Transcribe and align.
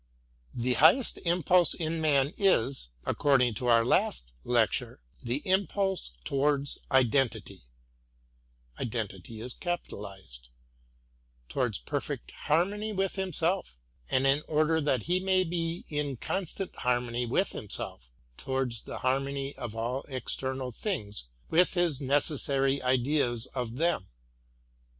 The 0.55 0.73
highest 0.73 1.19
impulse 1.25 1.75
in 1.75 2.01
man 2.01 2.33
is, 2.39 2.89
according 3.05 3.53
to 3.53 3.67
our 3.67 3.85
last 3.85 4.33
lecture, 4.43 4.99
the 5.21 5.43
impulse 5.47 6.09
towards 6.23 6.79
Identity,— 6.89 7.61
towards 11.47 11.79
perfect 11.85 12.31
harmony 12.31 12.91
with 12.93 13.13
himself;— 13.15 13.77
and 14.09 14.25
in 14.25 14.41
order 14.47 14.81
that 14.81 15.03
he 15.03 15.19
maybe 15.19 15.85
in 15.87 16.17
constant 16.17 16.75
harmony 16.77 17.27
with 17.27 17.51
himself,— 17.51 18.09
towards 18.39 18.81
the 18.81 18.97
harmony 18.97 19.55
of 19.55 19.73
[Jl 19.73 20.03
external 20.07 20.71
things 20.71 21.25
with 21.51 21.75
his 21.75 22.01
necessary 22.01 22.81
ideas 22.81 23.45
of 23.53 23.75
them. 23.75 24.07